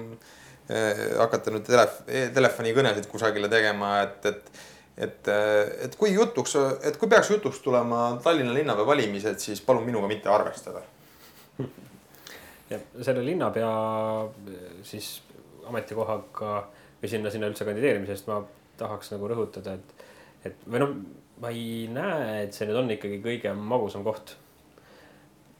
[0.73, 2.03] äh, hakata nüüd telef-,
[2.35, 4.69] telefonikõnesid kusagile tegema, et, et
[5.03, 5.29] et,
[5.87, 6.53] et kui jutuks,
[6.85, 10.83] et kui peaks jutuks tulema Tallinna linnapea valimised, siis palun minuga mitte arvestada.
[12.69, 13.71] ja selle linnapea
[14.85, 15.15] siis
[15.69, 16.53] ametikohaga
[17.03, 18.39] või sinna, sinna üldse kandideerimisest ma
[18.79, 20.07] tahaks nagu rõhutada, et,
[20.47, 20.95] et või noh,
[21.43, 24.37] ma ei näe, et see nüüd on ikkagi kõige magusam koht.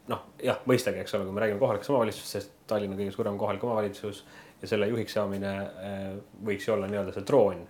[0.07, 3.63] noh, jah, mõistagi, eks ole, kui me räägime kohalikest omavalitsustest, Tallinn on kõige suurem kohalik
[3.63, 4.23] omavalitsus
[4.61, 6.01] ja selle juhiks saamine äh,
[6.47, 7.65] võiks ju olla nii-öelda see troon.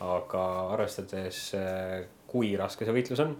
[0.00, 3.34] aga arvestades, äh, kui raske see võitlus on,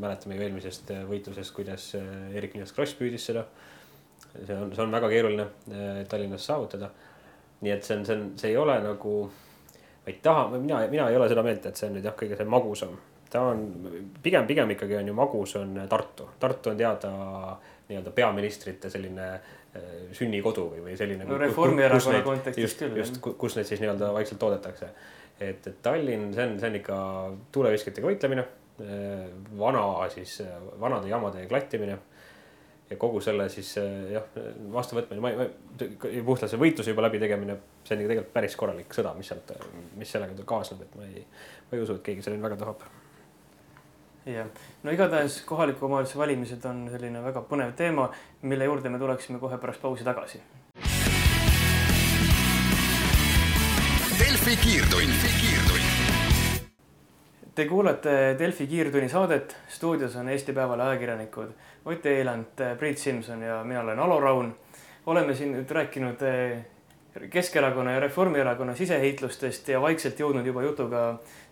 [0.00, 3.46] mäletame ju eelmisest äh, võitlusest, kuidas Eerik-Niiles Kross püüdis seda.
[4.36, 5.46] see on, see on väga keeruline
[6.08, 6.90] Tallinnas saavutada
[7.64, 11.10] nii et see on, see on, see ei ole nagu, ma ei taha, mina, mina
[11.10, 12.96] ei ole seda meelt, et see on nüüd jah, kõige see magusam.
[13.30, 13.62] ta on
[14.22, 16.28] pigem, pigem ikkagi on ju magus, on Tartu.
[16.40, 17.12] Tartu on teada
[17.88, 21.26] nii-öelda peaministrite selline äh, sünnikodu või, või selline.
[21.26, 23.00] no Reformierakonna kontekstis küll.
[23.02, 24.90] just, kus neid siis nii-öelda vaikselt toodetakse.
[25.40, 27.00] et, et Tallinn, see on, see on ikka
[27.54, 28.46] tuuleviskjatega võitlemine.
[28.76, 29.26] Äh,
[29.58, 30.38] vana siis,
[30.80, 31.98] vanade jamade klattimine
[32.90, 34.26] ja kogu selle siis eh, jah,
[34.72, 39.14] vastuvõtmine, ma ei, puhtalt see võitluse juba läbitegemine, see on ju tegelikult päris korralik sõda,
[39.18, 39.52] mis sealt,
[39.98, 41.24] mis sellega kaasneb, et ma ei,
[41.66, 42.86] ma ei usu, et keegi selleni väga tahab.
[44.30, 44.50] jah,
[44.82, 48.08] no igatahes kohaliku omavalitsuse valimised on selline väga põnev teema,
[48.42, 50.42] mille juurde me tuleksime kohe pärast pausi tagasi.
[54.16, 56.05] Delfi kiirtund, kiirtund
[57.56, 61.54] Te kuulate Delfi kiirtunni saadet, stuudios on Eesti Päevalehe ajakirjanikud
[61.88, 64.50] Ott Eiland, Priit Simson ja mina olen Alo Raun.
[65.06, 66.66] oleme siin nüüd rääkinud eh,
[67.30, 71.04] Keskerakonna ja Reformierakonna siseheitlustest ja vaikselt jõudnud juba jutuga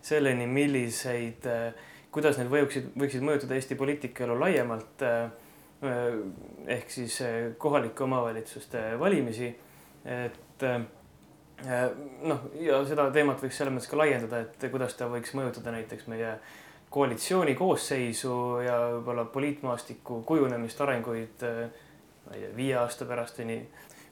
[0.05, 1.73] selleni, milliseid, eh,
[2.11, 5.01] kuidas need võiksid, võiksid mõjutada Eesti poliitikaelu laiemalt.
[5.01, 6.19] Eh,
[6.77, 7.17] ehk siis
[7.57, 9.49] kohalike omavalitsuste valimisi,
[10.05, 10.69] et
[11.63, 16.07] noh, ja seda teemat võiks selles mõttes ka laiendada, et kuidas ta võiks mõjutada näiteks
[16.11, 16.35] meie
[16.95, 21.43] koalitsiooni koosseisu ja võib-olla poliitmaastiku kujunemist, arenguid,
[22.25, 23.65] ma ei tea, viie aasta pärast või nii.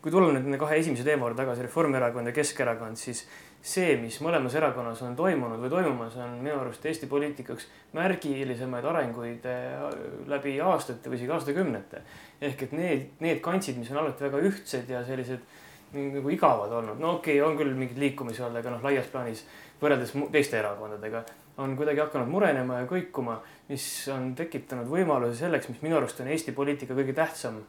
[0.03, 3.21] kui tulla nüüd nende kahe esimese teema juurde tagasi, Reformierakond ja Keskerakond, siis
[3.63, 9.47] see, mis mõlemas erakonnas on toimunud või toimumas, on minu arust Eesti poliitikaks märgilisemaid arenguid
[9.47, 9.85] äh,
[10.27, 12.03] läbi aastate või isegi aastakümnete.
[12.43, 15.47] ehk et need, need kantsid, mis on alati väga ühtsed ja sellised
[15.93, 19.45] nagu igavad olnud, no okei okay,, on küll mingeid liikumisi olnud, aga noh, laias plaanis
[19.81, 21.23] võrreldes teiste erakondadega
[21.57, 23.37] on kuidagi hakanud murenema ja kõikuma,
[23.69, 27.59] mis on tekitanud võimaluse selleks, mis minu arust on Eesti poliitika kõige tähtsam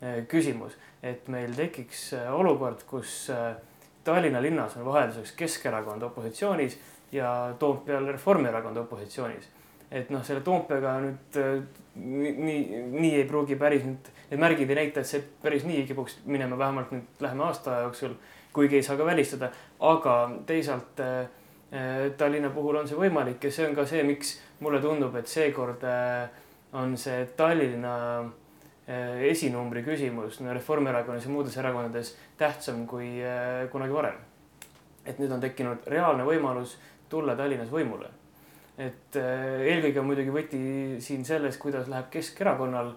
[0.00, 3.54] eh, küsimus, et meil tekiks eh, olukord, kus eh,
[4.04, 6.76] Tallinna linnas on vahelduseks Keskerakond opositsioonis
[7.12, 9.48] ja Toompeal Reformierakond opositsioonis.
[9.90, 11.38] et noh, selle Toompeaga nüüd
[11.94, 16.20] nii, nii ei pruugi päris nüüd, need märgid ei näita, et see päris nii kipuks
[16.26, 18.16] minema, vähemalt nüüd lähema aasta jooksul,
[18.54, 21.26] kuigi ei saa ka välistada, aga teisalt äh,
[21.74, 25.26] Äh, Tallinna puhul on see võimalik ja see on ka see, miks mulle tundub, et
[25.26, 26.28] seekord äh,
[26.78, 33.16] on see Tallinna äh, esinumbri küsimus no Reformierakonnas ja muudes erakondades tähtsam kui
[33.72, 34.20] kunagi varem.
[35.04, 36.78] et nüüd on tekkinud reaalne võimalus
[37.10, 38.12] tulla Tallinnas võimule.
[38.78, 40.60] Et eelkõige on muidugi võti
[41.04, 42.92] siin selles, kuidas läheb Keskerakonnal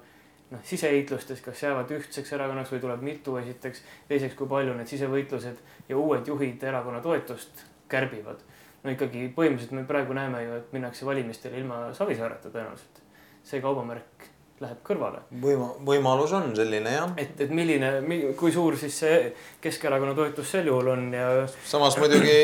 [0.51, 5.89] noh, siseheitlustes, kas jäävad ühtseks erakonnaks või tuleb mitu esiteks, teiseks, kui palju need sisevõitlused
[5.89, 8.41] ja uued juhid erakonna toetust kärbivad
[8.83, 13.03] no ikkagi põhimõtteliselt me praegu näeme ju, et minnakse valimistele ilma Savisaareta tõenäoliselt.
[13.47, 14.27] see kaubamärk
[14.59, 15.21] läheb kõrvale.
[15.43, 17.11] võima-, võimalus on selline jah.
[17.17, 17.91] et, et milline,
[18.39, 19.19] kui suur siis see
[19.61, 21.29] Keskerakonna toetus sel juhul on ja.
[21.65, 22.37] samas muidugi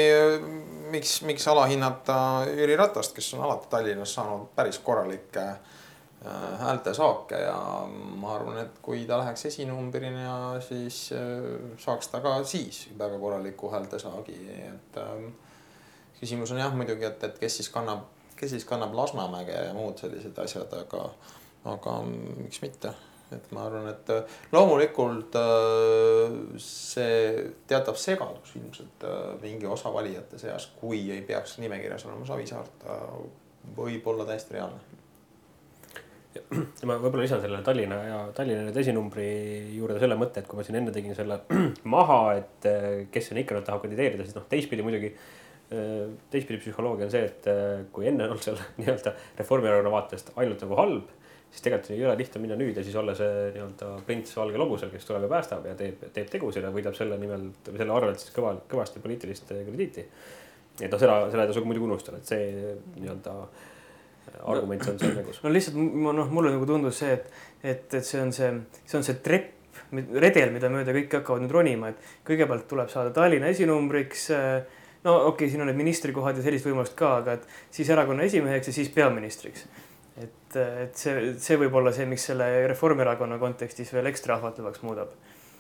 [0.94, 2.18] miks, miks alahinnata
[2.58, 7.58] Jüri Ratast, kes on alati Tallinnas saanud päris korralikke äh, häältesaake ja
[8.22, 11.48] ma arvan, et kui ta läheks esinumbrina, siis äh,
[11.82, 15.32] saaks ta ka siis väga korraliku häältesaagi, et ähm,
[16.20, 19.98] küsimus on jah muidugi, et, et kes siis kannab, kes siis kannab Lasnamäge ja muud
[19.98, 21.10] sellised asjad, aga,
[21.74, 22.94] aga miks mitte
[23.32, 30.40] et ma arvan, et äh, loomulikult äh, see teatav segadus ilmselt äh, mingi osa valijate
[30.42, 32.90] seas, kui ei peaks nimekirjas olema Savisaart,
[33.78, 34.82] võib olla täiesti reaalne.
[36.90, 39.30] ma võib-olla lisan sellele Tallinna ja Tallinna nüüd esinumbri
[39.78, 41.40] juurde selle mõtte, et kui ma siin enne tegin selle
[41.96, 42.68] maha, et
[43.14, 45.14] kes sinna ikka nüüd tahab kandideerida, siis noh, teistpidi muidugi.
[46.30, 47.48] teistpidi psühholoogia on see, et
[47.96, 51.14] kui enne on seal nii-öelda Reformierakonna vaatest ainult nagu halb,
[51.54, 54.90] siis tegelikult ei ole lihtne minna nüüd ja siis olla see nii-öelda prints valge lobusel,
[54.90, 58.34] kes tuleb ja päästab ja teeb, teeb tegusid ja võidab selle nimel, selle arvelt siis
[58.34, 60.08] kõva, kõvasti poliitilist krediiti.
[60.80, 63.36] et noh, seda, seda ei tasu muidugi unustada, et see nii-öelda
[64.50, 65.42] argument on seal mängus.
[65.44, 67.30] no lihtsalt m- noh, mulle nagu tundus see, et,
[67.62, 68.50] et, et see on see,
[68.82, 69.60] see on see trepp,
[69.94, 74.28] redel, mida mööda kõik hakkavad nüüd ronima, et kõigepealt tuleb saada Tallinna esinumbriks.
[75.06, 78.26] no okei okay,, siin on need ministrikohad ja sellist võimalust ka, aga et siis erakonna
[78.26, 79.68] esimeheks ja siis peaministriks.
[80.54, 85.14] et, et see, see võib olla see, mis selle Reformierakonna kontekstis veel ekstra ahvatlevaks muudab.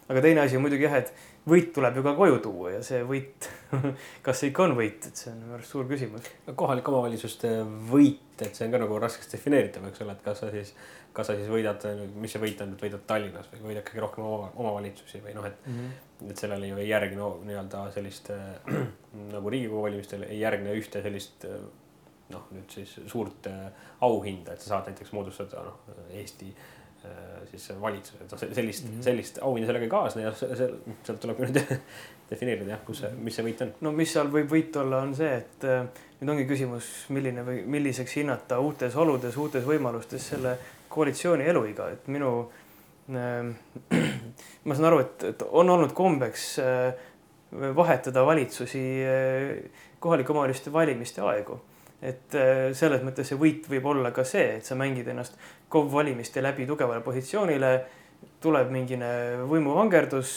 [0.04, 1.14] aga teine asi on muidugi jah, et
[1.48, 3.48] võit tuleb ju ka koju tuua ja see võit,
[4.26, 6.28] kas see ikka on võit, et see on minu arust suur küsimus.
[6.60, 7.54] kohalike omavalitsuste
[7.92, 10.74] võit, et see on ka nagu raskesti defineeritav, eks ole, et kas sa siis,
[11.16, 11.84] kas sa siis võidad,
[12.16, 15.48] mis see võit on, et võidad Tallinnas või võidad kõige rohkem oma, omavalitsusi või noh,
[15.48, 15.72] et.
[16.24, 18.44] et sellele ju ei järgne no, nii-öelda sellist äh,
[19.36, 21.64] nagu Riigikogu valimistel ei järgne ühte sellist äh,
[22.34, 23.68] noh, nüüd siis suurt äh,
[24.06, 25.78] auhinda, et sa saad näiteks moodustada noh,
[26.14, 28.98] Eesti äh, siis valitsuse, et noh, sellist mm, Mhm.
[29.00, 29.04] -hmm.
[29.10, 31.62] sellist auhinda sellega ei kaasne ja sealt tuleb nüüd
[32.32, 33.74] defineerida jah, kus see, mis see võit on.
[33.82, 35.86] no mis seal võib võit olla, on see, et äh,
[36.22, 40.58] nüüd ongi küsimus, milline või milliseks hinnata uutes oludes, uutes võimalustes selle
[40.90, 42.34] koalitsiooni eluiga, et minu
[43.10, 43.54] äh.
[44.66, 46.94] ma saan aru, et, et on olnud kombeks äh,
[47.76, 51.60] vahetada valitsusi äh, kohalike omavalitsuste valimiste aegu.
[52.04, 55.38] Et äh, selles mõttes see võit võib olla ka see, et sa mängid ennast
[55.72, 57.74] KOV valimiste läbi tugevale positsioonile
[58.44, 59.10] tuleb mingine
[59.50, 60.34] võimuvangerdus,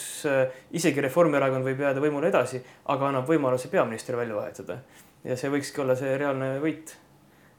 [0.79, 2.61] isegi Reformierakond võib jääda võimule edasi,
[2.93, 4.79] aga annab võimaluse peaministri välja vahetada.
[5.25, 6.95] ja see võikski olla see reaalne võit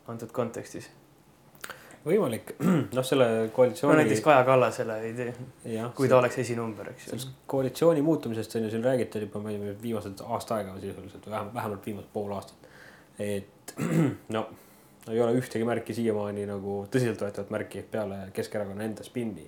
[0.08, 0.90] antud kontekstis.
[2.08, 2.54] võimalik,
[2.98, 5.34] noh, selle no koalitsiooni näiteks Kaja Kallasele ei tee,
[5.96, 7.36] kui ta oleks esinumber, eks ju sellest.
[7.52, 11.36] koalitsiooni muutumisest on ju siin räägitud juba, ma ei tea, viimased aasta aega sisuliselt või
[11.36, 12.72] vähemalt, vähemalt viimased pool aastat.
[13.20, 13.54] et
[14.36, 14.48] no
[15.12, 19.46] ei ole ühtegi märki siiamaani nagu tõsiseltvõetavat märki peale Keskerakonna enda spinni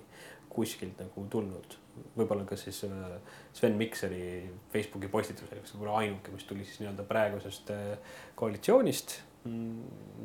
[0.50, 1.76] kuskilt nagu tulnud.
[2.16, 3.16] võib-olla kas siis äh,
[3.52, 9.20] Sven Mikseri Facebooki postitus oli võib-olla ainuke, mis tuli siis nii-öelda praegusest äh, koalitsioonist.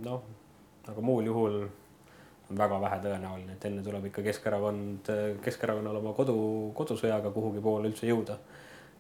[0.05, 0.23] noh,
[0.87, 1.59] aga muul juhul
[2.49, 5.11] on väga vähe tõenäoline, et enne tuleb ikka Keskerakond,
[5.43, 6.35] Keskerakonnal oma kodu,
[6.77, 8.37] kodusõjaga kuhugi poole üldse jõuda.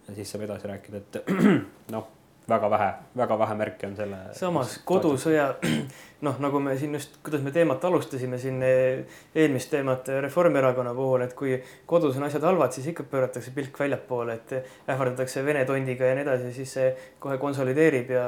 [0.07, 1.33] ja siis saab edasi rääkida, et
[1.95, 2.07] noh,
[2.49, 4.19] väga vähe, väga vähe märke on selle.
[4.37, 5.47] samas kodusõja,
[6.27, 11.25] noh, nagu me siin just, kuidas me teemat alustasime siin eh, eelmist teemat Reformierakonna puhul,
[11.25, 11.57] et kui
[11.89, 16.25] kodus on asjad halvad, siis ikka pööratakse pilk väljapoole, et ähvardatakse Vene tondiga ja nii
[16.27, 18.25] edasi, siis see kohe konsolideerib ja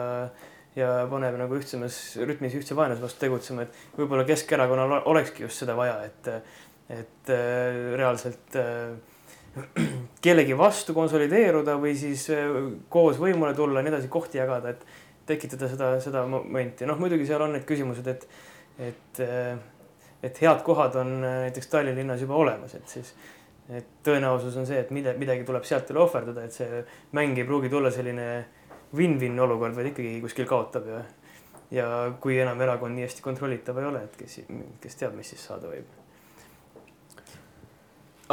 [0.77, 5.73] ja paneb nagu ühtsemas rütmis ühtse vaenlase vastu tegutsema, et võib-olla Keskerakonnal olekski just seda
[5.77, 6.29] vaja, et
[6.87, 8.93] et äh, reaalselt äh,
[10.25, 14.85] kellegi vastu konsolideeruda või siis äh, koos võimule tulla ja nii edasi, kohti jagada, et
[15.27, 16.87] tekitada seda, seda momenti.
[16.87, 18.27] noh, muidugi seal on need küsimused, et,
[18.89, 19.23] et,
[20.23, 23.13] et head kohad on äh, näiteks Tallinna linnas juba olemas, et siis,
[23.67, 26.83] et tõenäosus on see, et mille, midagi tuleb sealt üle ohverdada, et see
[27.17, 28.27] mäng ei pruugi tulla selline
[28.95, 31.05] win-win olukord, vaid ikkagi kuskil kaotab ja
[31.71, 31.87] ja
[32.23, 34.39] kui enam erakond nii hästi kontrollitav ei ole, et kes,
[34.79, 35.96] kes teab, mis siis saada võib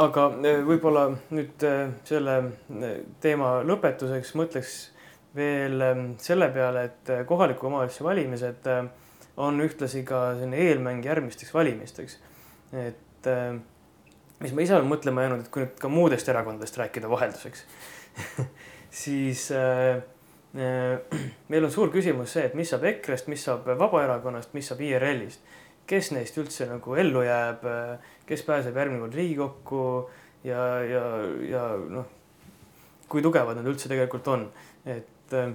[0.01, 1.05] aga eh, võib-olla
[1.35, 4.75] nüüd eh, selle eh, teema lõpetuseks mõtleks
[5.35, 5.83] veel
[6.23, 8.69] selle peale, et kohaliku omavalitsuse valimised
[9.43, 12.15] on ühtlasi ka selline eelmäng järgmisteks valimisteks.
[12.71, 13.27] et
[14.39, 17.63] mis ma ise olen mõtlema jäänud, et kui nüüd ka muudest erakondadest rääkida vahelduseks,
[19.03, 20.01] siis äh,
[20.59, 24.83] äh, meil on suur küsimus see, et mis saab EKRE-st, mis saab Vabaerakonnast, mis saab
[24.85, 25.53] IRL-ist.
[25.87, 27.65] Kes neist üldse nagu ellu jääb,
[28.25, 29.81] kes pääseb järgmine kord Riigikokku
[30.45, 31.03] ja, ja,
[31.49, 32.07] ja noh,
[33.09, 34.47] kui tugevad nad üldse tegelikult on,
[34.85, 35.51] et äh,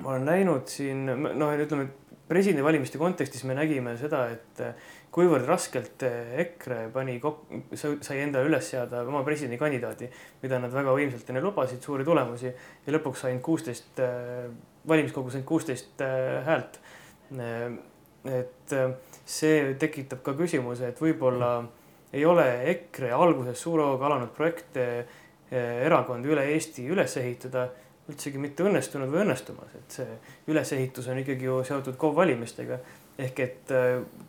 [0.00, 1.88] ma olen näinud siin noh, ütleme
[2.30, 8.48] presidendivalimiste kontekstis me nägime seda, et äh, kuivõrd raskelt äh, EKRE pani kokku, sai endale
[8.48, 10.10] üles seada oma presidendikandidaadi,
[10.44, 14.04] mida nad väga võimsalt enne lubasid, suuri tulemusi ja lõpuks ainult kuusteist
[14.88, 16.04] valimiskogus ainult kuusteist
[16.46, 16.80] häält.
[18.28, 18.74] Et
[19.24, 21.52] see tekitab ka küsimuse, et võib-olla
[22.12, 24.86] ei ole EKRE alguses suure hooga alanud projekte
[25.50, 27.68] erakond üle Eesti üles ehitada
[28.10, 30.18] üldsegi mitte õnnestunud või õnnestumas, et see
[30.50, 32.80] ülesehitus on ikkagi ju seotud KOV valimistega.
[33.18, 33.72] ehk et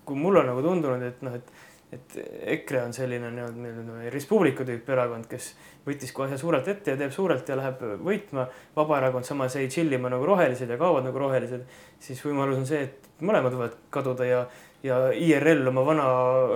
[0.06, 1.51] kui mulle on nagu tundunud, et noh, et
[1.91, 2.13] et
[2.56, 5.49] EKRE on selline nii-öelda Res Publica tüüpi erakond, kes
[5.84, 8.45] võttis kohe suurelt ette ja teeb suurelt ja läheb võitma.
[8.77, 11.65] Vabaerakond samas jäi chill ima nagu rohelised ja kaovad nagu rohelised.
[11.99, 14.39] siis võimalus on see, et mõlemad võivad kaduda ja,
[14.88, 16.06] ja IRL oma vana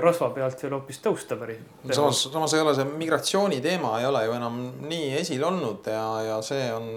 [0.03, 1.59] rasva pealt veel hoopis tõusta päris.
[1.91, 6.07] samas, samas ei ole see migratsiooni teema ei ole ju enam nii esil olnud ja,
[6.29, 6.89] ja see on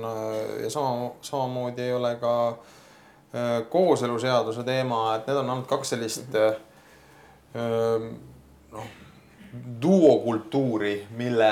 [0.63, 6.33] ja sama, samamoodi ei ole ka äh, kooseluseaduse teema, et need on olnud kaks sellist
[6.33, 6.57] mm
[7.59, 8.28] -hmm
[8.73, 8.89] noh,
[9.83, 11.49] duokultuuri, mille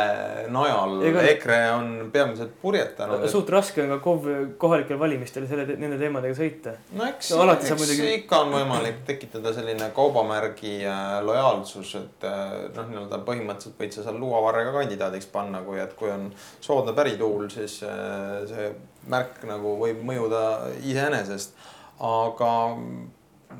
[0.52, 1.22] najal Ega...
[1.30, 3.24] EKRE on peamiselt purjetanud.
[3.30, 4.26] suht raske on ka KOV
[4.60, 6.74] kohalikel valimistel selle, nende teemadega sõita.
[6.96, 8.10] no eks no,, eks muidugi...
[8.18, 10.76] ikka on võimalik tekitada selline kaubamärgi
[11.24, 16.12] lojaalsus, et äh, noh, nii-öelda põhimõtteliselt võid sa seal luuavarrega kandidaadiks panna, kui, et kui
[16.12, 16.28] on
[16.60, 18.70] soodne pärituul, siis äh, see
[19.08, 20.42] märk nagu võib mõjuda
[20.84, 21.56] iseenesest.
[22.04, 22.50] aga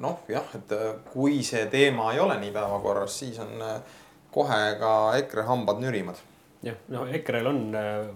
[0.01, 4.01] noh, jah, et äh, kui see teema ei ole nii päevakorras, siis on äh,
[4.35, 6.21] kohe ka EKRE hambad nürimad.
[6.67, 8.11] jah, no EKRE-l on, äh,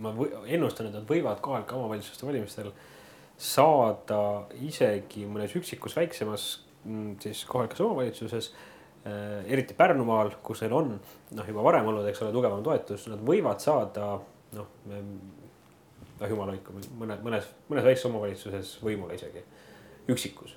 [0.00, 0.14] ma
[0.46, 2.72] ennustan, et nad võivad kohalike omavalitsuste valimistel
[3.40, 4.20] saada
[4.60, 6.50] isegi mõnes üksikus väiksemas
[6.84, 8.52] mm, siis kohalikes omavalitsuses
[9.00, 13.62] eriti Pärnumaal, kus neil on noh, juba varem olnud, eks ole, tugevam toetus, nad võivad
[13.64, 14.10] saada
[14.58, 19.40] noh, noh jumal hoidku, mõne, mõnes, mõnes väikses omavalitsuses võimule isegi,
[20.12, 20.52] üksikus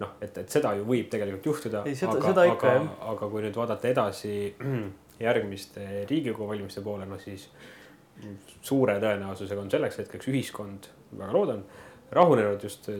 [0.00, 1.82] noh, et, et seda ju võib tegelikult juhtuda.
[1.86, 2.72] aga, aga,
[3.12, 4.34] aga kui nüüd vaadata edasi
[5.26, 7.48] järgmiste Riigikogu valimiste poole, no siis
[8.64, 11.64] suure tõenäosusega on selleks hetkeks ühiskond, väga loodan,
[12.16, 12.90] rahunenud just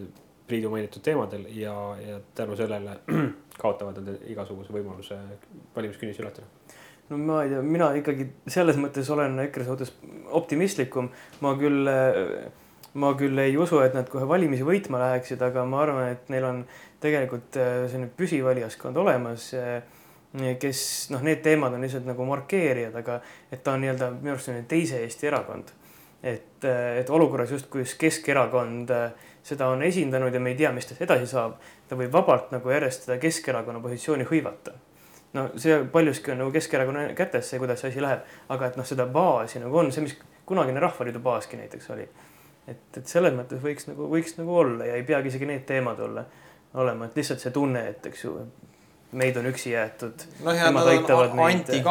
[0.47, 3.01] Priidu mainitud teemadel ja, ja tänu sellele
[3.63, 5.17] kaotavad nad igasuguse võimaluse
[5.75, 6.47] valimiskünnise ületada
[7.11, 9.93] no ma ei tea, mina ikkagi selles mõttes olen EKRE suhtes
[10.39, 11.11] optimistlikum.
[11.43, 12.47] ma küll äh,
[12.97, 16.47] ma küll ei usu, et nad kohe valimisi võitma läheksid, aga ma arvan, et neil
[16.49, 16.63] on
[17.01, 19.83] tegelikult äh, selline püsivalijaskond olemas, äh,
[20.61, 20.81] kes
[21.15, 23.21] noh, need teemad on lihtsalt nagu markeerijad, aga
[23.53, 25.73] et ta on nii-öelda minu arust selline teise Eesti erakond.
[26.23, 28.91] et, äh, et olukorras justkui Keskerakond
[29.47, 32.71] seda on esindanud ja me ei tea, mis tast edasi saab, ta võib vabalt nagu
[32.73, 34.75] järjest seda Keskerakonna positsiooni hõivata.
[35.37, 38.87] No see paljuski on nagu Keskerakonna kätes, see, kuidas see asi läheb, aga et noh,
[38.89, 40.17] seda baasi nagu on see, mis
[40.49, 42.09] kunagine Rahvaliidu baaski näiteks oli.
[42.67, 46.01] Et, et selles mõttes võiks nagu, võiks nagu olla ja ei peagi isegi need teemad
[46.03, 46.25] olla,
[46.77, 48.33] olema, et lihtsalt see tunne, et eks ju,
[49.17, 50.27] meid on üksi jäetud.
[50.45, 51.83] noh, ja nad on anti,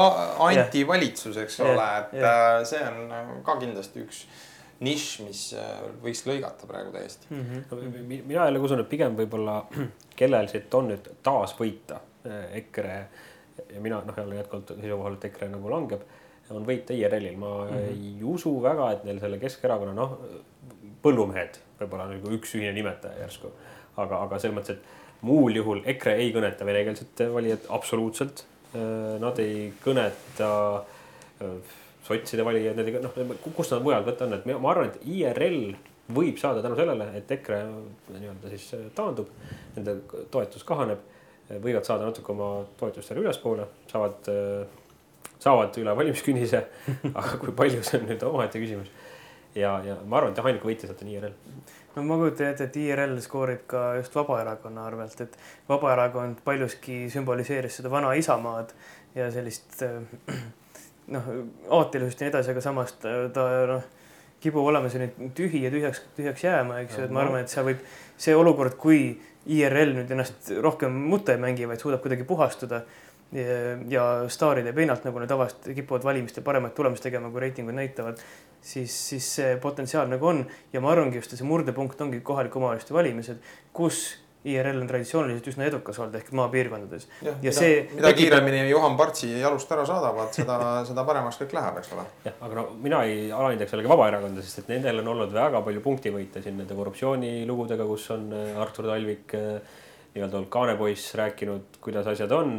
[0.48, 2.34] antivalitsus, eks ja, ole, et ja.
[2.34, 4.26] Äh, see on ka kindlasti üks
[4.86, 5.69] nišš, mis äh,
[6.04, 7.45] võiks lõigata praegu täiesti mm.
[7.69, 8.26] -hmm.
[8.28, 9.62] mina jälle usun, et pigem võib-olla
[10.19, 13.00] kellel siit on nüüd taas võita äh, EKRE
[13.71, 16.04] ja mina noh, jälle jätkuvalt seisukohal, et EKRE nagu langeb
[16.54, 17.88] on võita IRL-il, ma mm -hmm.
[17.89, 20.19] ei usu väga, et neil selle Keskerakonna noh,
[21.02, 23.52] põllumehed võib-olla nagu üks ühine nimetaja järsku.
[24.01, 28.45] Aga, aga selles mõttes, et muul juhul EKRE ei kõneta venekeelset valijat absoluutselt.
[28.75, 30.51] Äh, nad ei kõneta
[31.41, 31.73] äh,
[32.05, 35.75] sotside valijaid, need ei, noh, kust nad mujalt võtta on, et ma arvan, et IRL
[36.15, 37.63] võib saada tänu sellele, et EKRE
[38.13, 39.31] nii-öelda siis taandub,
[39.73, 39.97] nende
[40.31, 41.01] toetus kahaneb,
[41.49, 44.29] võivad saada natuke oma toetust jälle ülespoole, saavad
[45.45, 46.62] saavad üle valimiskünnise
[47.19, 48.91] aga kui palju, see on nüüd omaette küsimus.
[49.55, 51.36] ja, ja ma arvan, et ainuke võitja sealt on IRL.
[51.95, 55.38] No ma kujutan ette, et IRL skoorib ka just Vabaerakonna arvelt, et
[55.69, 58.73] Vabaerakond paljuski sümboliseeris seda vana Isamaad
[59.15, 59.84] ja sellist
[61.15, 61.29] noh,
[61.79, 63.86] aatelisust ja nii edasi, aga samas ta, ta noh,
[64.43, 67.65] kipub olema selline tühi ja tühjaks, tühjaks jääma, eks ju, et ma arvan, et seal
[67.69, 67.81] võib
[68.21, 72.81] see olukord, kui IRL nüüd ennast rohkem mutta ei mängi, vaid suudab kuidagi puhastuda
[73.34, 78.22] ja staaride pinnalt, nagu nad tavaliselt kipuvad valimistel paremat tulemust tegema, kui reitingud näitavad,
[78.62, 82.62] siis, siis see potentsiaal nagu on ja ma arvangi just, et see murdepunkt ongi kohalike
[82.62, 83.42] omavalitsuste valimised,
[83.76, 84.06] kus
[84.46, 87.08] IRL on traditsiooniliselt üsna edukas olnud ehk maapiirkondades.
[87.26, 87.80] ja, ja mida, see.
[87.96, 88.19] mida tekib...
[88.19, 92.06] kiiremini Juhan Partsi jalust ära saadavad, seda, seda paremaks kõik läheb, eks ole.
[92.28, 95.82] jah, aga no mina ei alahindaks jällegi Vabaerakonda, sest et nendel on olnud väga palju
[95.86, 99.82] punktivõite siin nende korruptsioonilugudega, kus on äh, Artur Talvik äh,
[100.13, 102.54] nii-öelda olnud kaanepoiss rääkinud, kuidas asjad on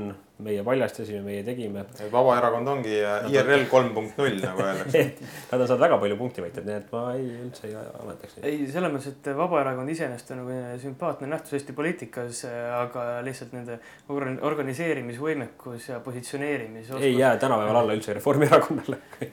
[0.44, 1.86] meie paljastasime, meie tegime.
[2.12, 2.98] Vabaerakond ongi
[3.32, 5.02] IRL kolm punkt null nagu öeldakse
[5.50, 8.48] Nad on saanud väga palju punktivõitjaid, nii et ma ei, üldse ei alandaks neid.
[8.50, 12.44] ei, selles mõttes, et Vabaerakond iseenesest on nagu sümpaatne nähtus Eesti poliitikas,
[12.82, 13.80] aga lihtsalt nende
[14.50, 16.92] organiseerimisvõimekus ja positsioneerimis.
[17.00, 19.00] ei jää tänapäeval alla üldse Reformierakonnale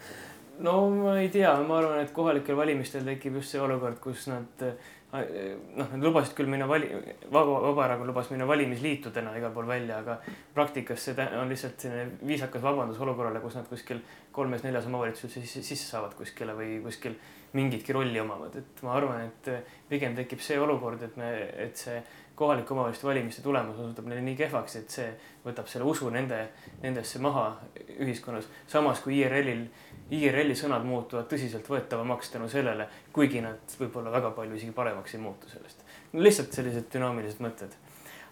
[0.67, 4.67] no ma ei tea, ma arvan, et kohalikel valimistel tekib just see olukord, kus nad
[5.13, 6.89] noh, nad lubasid küll minna vali-,
[7.31, 10.17] Vaba, Vabaerakond lubas minna valimisliitudena igal pool välja, aga
[10.55, 14.01] praktikas see on lihtsalt selline viisakas vabandus olukorrale, kus nad kuskil
[14.33, 17.17] kolmes-neljas omavalitsuses sisse saavad kuskile või kuskil
[17.53, 19.49] mingitki rolli omavad, et ma arvan, et
[19.89, 21.29] pigem tekib see olukord, et me,
[21.67, 21.99] et see
[22.35, 25.11] kohalike omavalitsuste valimiste tulemus osutub neile nii kehvaks, et see
[25.43, 26.39] võtab selle usu nende,
[26.81, 27.51] nendesse maha
[27.99, 28.49] ühiskonnas.
[28.67, 29.67] samas kui IRL-il
[30.13, 35.49] IRL-i sõnad muutuvad tõsiseltvõetavamaks tänu sellele, kuigi nad võib-olla väga palju isegi paremaks ei muutu
[35.49, 35.85] sellest.
[36.13, 37.73] lihtsalt sellised dünaamilised mõtted.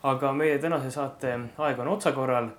[0.03, 2.49] aga meie tänase saate aeg on otsakorral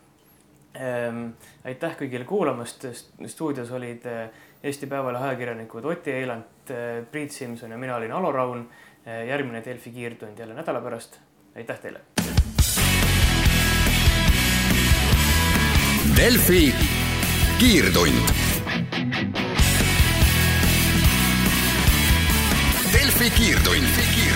[0.77, 1.29] ähm,.
[1.65, 2.87] aitäh kõigile kuulamast,
[3.27, 4.31] stuudios olid äh,
[4.63, 8.69] Eesti Päevalehe ajakirjanikud Oti Eilant, äh, Priit Simson ja mina olin Alo Raun.
[9.07, 11.19] Äh, järgmine Delfi kiirtund jälle nädala pärast.
[11.57, 12.01] aitäh teile.
[16.17, 16.75] Delfi
[17.59, 18.52] kiirtund
[23.23, 23.87] Delfi kiirtund.
[24.03, 24.32] kiirtund